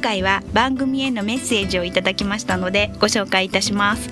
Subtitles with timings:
[0.00, 4.08] 今回は番組へのメッセージをいただきましたのでご紹介いたします、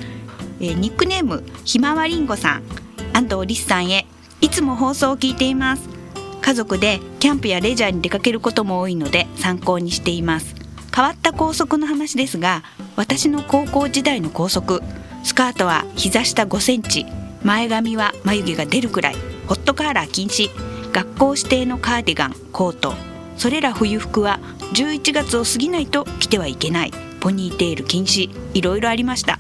[0.61, 2.63] えーニックネームひまわりんごさん。
[3.15, 4.07] 安藤リスさんへ
[4.43, 5.89] いつも放送を聞いています。
[6.43, 10.55] 家族でキャンプやレジャーに出かけることも多いので参考にしています。
[10.95, 12.65] 変わった校則の話ですが
[12.97, 14.83] 私の高校時代の校則。
[15.25, 17.07] スカートは膝下5センチ。
[17.43, 19.15] 前髪は眉毛が出るくらい。
[19.47, 20.51] ホットカーラー禁止。
[20.93, 23.18] 学校指定のカーディガンコート。
[23.39, 24.41] それら冬服は
[24.75, 26.93] 11月を過ぎないと着てはいけない。
[27.21, 28.31] ポニーテール禁止。
[28.53, 29.39] いろいろありました。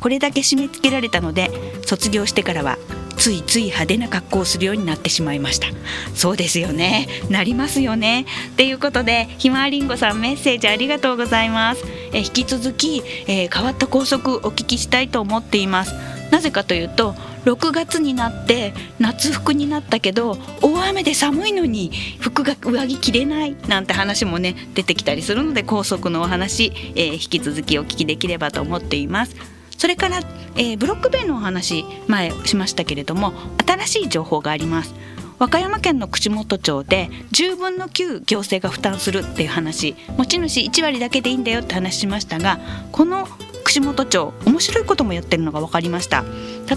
[0.00, 1.50] これだけ締め付けられたので
[1.84, 2.78] 卒業してからは
[3.16, 5.66] ついつい派手な格好をするようになってしまいました。
[6.14, 7.08] そうですよね。
[7.28, 8.26] なりますよね。
[8.52, 11.84] っていうことでひまわりんごさんメッセージありがとうございます。
[12.12, 15.94] え引き続き、えー変わった校則お聞きしたいと思っています。
[16.30, 21.90] なぜかというと6月になって夏服になったけど大雨で寒いのに
[22.20, 29.34] 服が上着着れないなんて話もね出てきたりするので校則のお話、えー引き続きお聞きできればと思っています。
[29.76, 30.20] それから、
[30.56, 33.32] えーブロック塀のお話前しましたけれども
[33.66, 34.94] 新しい情報があります。
[35.38, 39.94] 和歌山県の串本町で10分の9行政が負担するっていう話。
[40.16, 42.58] 持ち主1割だけでいいんだよって話しましたが
[42.92, 43.28] この
[43.68, 46.24] 串本町面白いこともやってるのが分かりました。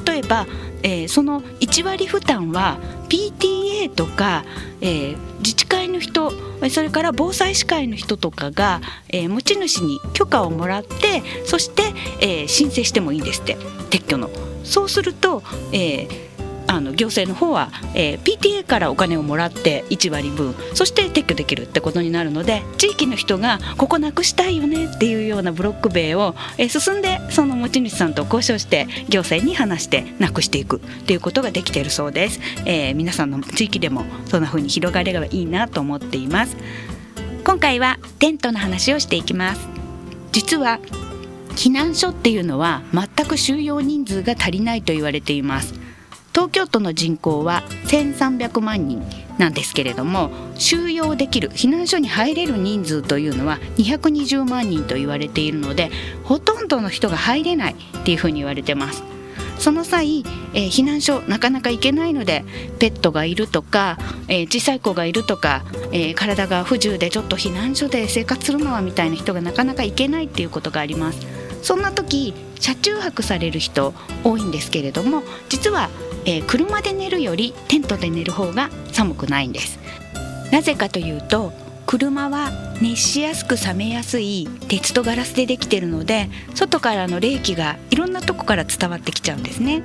[0.05, 0.45] 例えば、
[0.83, 4.43] えーその1割負担は PTA とか、
[4.81, 6.31] えー自治会の人
[6.69, 11.83] それから防災士会の人とかが、えー持ち主に許可をもらってそして、
[12.19, 13.55] えー申請してもいいんですって
[13.89, 14.29] 撤去の。
[14.65, 16.30] そうすると、えー
[16.71, 36.55] あの行政の方は、えー PTA からお金をもらって1割分そして撤去できるってことになるので地域の人がここなくしたいよねっていうようなブロック塀を、えー進んでその持ち主さんと交渉して行政に話してなくしていくっていうことができているそうです、えー皆さんの地域でもそんな風に広がればいいなと思っています。
[37.43, 39.67] 今回はテントの話をしていきます。
[40.31, 40.79] 実は
[41.55, 45.73] 避難所っていうのは全く収容人数が足りないと言われています。
[46.33, 49.03] 東京都の人口は1300万人
[49.37, 55.89] なんですけれども収容できる避難所に入れる人数というのは220万人と言われているので
[56.23, 59.03] ほとんどの人が入れないっていうふうに言われてます。
[59.61, 60.25] その際、
[60.55, 62.43] えー避難所なかなか行けないので
[62.79, 71.40] ペットがいるとか、えー小さい子がいるとか、えー体が不自由でちょっと避難所で生活するのはみたいな人がなかなか行けないっていうことがあります。
[71.61, 75.89] そんな時車中泊される人多いんですけれども実は、
[76.25, 79.79] えー車で寝るよりテントで寝る方が寒くないんです。
[80.51, 81.53] なぜかというと
[81.87, 89.81] 車は熱しやすく冷めやすい鉄とガラスでできてるので外からの冷気がいろんなとこから伝わってきちゃうんですね。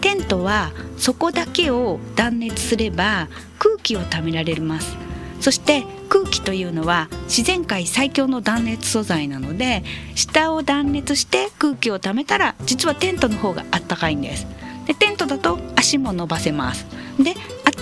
[0.00, 3.28] テントはそこだけを断熱すれば
[3.58, 5.07] 空気をためられます。
[5.40, 9.82] そして空気というのは自然界最強の断熱素材なので
[10.14, 14.46] 下を断熱して空気をためたら実はテントの方があったかいんです
[14.86, 16.86] でテントだと足も伸ばせます。
[17.22, 17.34] で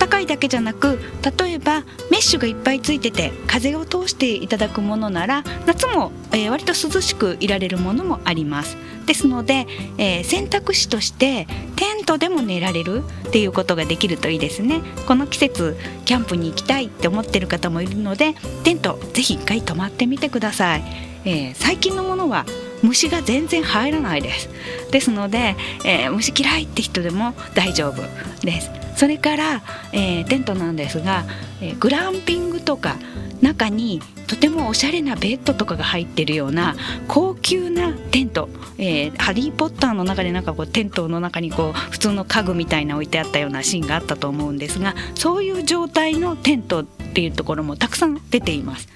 [0.07, 0.99] あったかいだけじゃなく
[1.37, 8.77] 例えばメッシュがいっぱいついてて風を通していただくものなら夏も、えー割と涼しくいられるものもあります。
[9.05, 9.67] ですので、
[9.97, 11.45] えー選択肢として
[11.75, 14.81] テントでも寝られるっていうことができるといいですね。
[15.07, 18.33] この季節キャンプに行きたいって思ってる方もいるので
[18.63, 20.83] テントぜひ一回泊まってみてください、
[21.25, 22.45] えー、最近のものは
[22.81, 24.49] 虫が全然入らないです。
[24.91, 28.01] ですので、えー、虫嫌いって人でも大丈夫
[28.45, 28.86] です。
[28.97, 29.61] それから、
[29.93, 31.23] えー、テントなんですが、
[31.61, 32.95] えー、グランピングとか
[33.41, 36.75] 中にとてもおしゃれなベッドとかが入ってるような
[37.07, 38.49] 高級なテント、
[38.79, 48.89] えー、ハリー・ポッターの中でなんかこうテントの中にこう普通の家具みたいな置いてあったようなシーンがあったと思うんですがそういう状態のテントっていうところもたくさん出ています。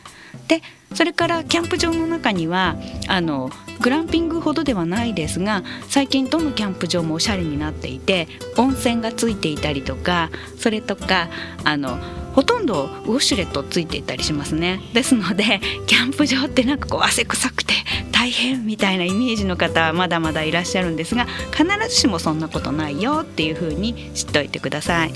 [0.47, 0.61] で
[0.93, 2.75] それからキャンプ場の中には
[3.07, 3.49] あの
[3.79, 11.29] グランピングほどではないですが最近どのキャンプ場もおしゃれになっていて温泉がついていたりとかそれとか
[11.63, 11.97] あの
[12.33, 17.73] ほとんどウォシュレットついていたりしますねですのでキャンプ場ってなんかこう汗臭くて
[18.11, 25.13] 大変みたいなイメージの方はまだまだいらっしゃるんですが必ずしもそんなことないよっていうふうに知っておいてください。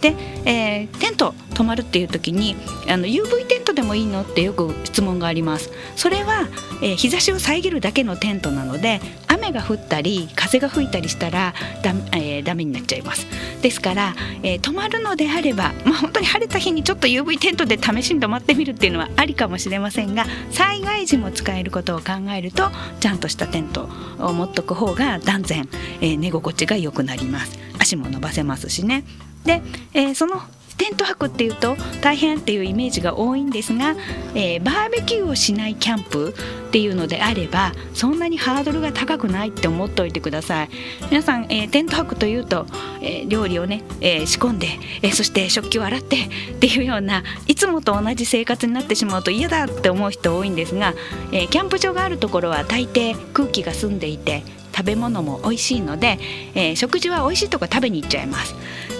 [0.00, 0.14] で、
[0.44, 2.56] えー、テント泊まるっていう時に
[2.88, 4.22] あの UV テンでもいいの？
[4.22, 5.70] ってよく質問があります。
[5.94, 6.48] それは、
[6.82, 13.26] えー、日差しを遮るだけのテントなので雨が降ったり風が吹いたりしたらだ、えー、ダメになっちゃいます。
[13.62, 22.70] ですから、えー、泊まるのであれば、まあ、本当に晴れた日にちょっと UV テントで試しに泊まってみるっていうのはありかもしれませんが災害時も使えることを考えると
[23.00, 23.88] ちゃんとしたテント
[24.18, 25.68] を持っとく方が断然、
[26.00, 27.58] えー、寝心地が良くなります。
[27.78, 29.04] 足も伸ばせますしね。
[29.44, 29.62] で、
[29.92, 30.40] えー、その
[30.76, 33.96] テント泊っていうと大変っていうイメージが多いんですが、
[34.34, 36.34] えー、バーベキューをしないキャンプ
[36.68, 40.68] っていうのであればそんなにハードルが高くないって思っておいてください。
[41.10, 42.66] 皆さん、えー、テント泊というと、
[43.00, 44.68] えー、料理をね、え仕込んで、
[45.02, 50.94] えそして食器を洗ってっていうようないつもと同じ生活になってしまうと嫌だって思う人多いんですが、
[51.32, 54.44] えキャンプ場があるところは大抵空気が澄んでいて
[54.74, 56.18] 食べ物も美味しいので、
[56.54, 58.54] え食事は美味しいとこ食べに行っちゃいます。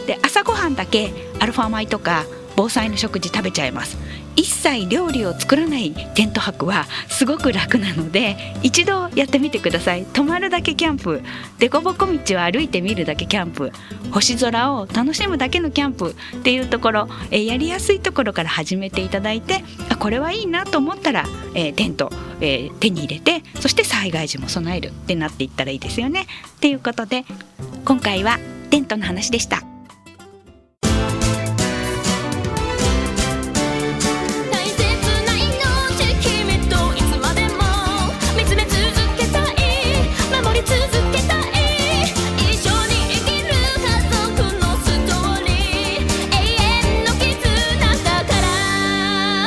[0.06, 2.24] で朝ごはんだけアルファ米とか
[2.56, 3.98] 防災の食事食べちゃいます。
[4.36, 10.04] 一切料理を作らないテント泊はすごく楽なので一度やってみてください。
[10.04, 11.22] 泊まるだけキャンプ。
[11.58, 13.72] 凸凹道を歩いてみるだけキャンプ。
[14.10, 16.10] 星空を楽しむだけのキャンプ。
[16.10, 21.24] っていうところ、えやりやすいところから始めていただいてあこれはいいなと思ったら、
[21.54, 22.10] えー、テント、
[22.40, 26.26] えー、手に入れてそして災害時も備えるってなっていったらいいですよね。
[26.48, 27.24] っていうことで
[27.86, 28.38] 今回は
[28.70, 29.75] テントの話でした。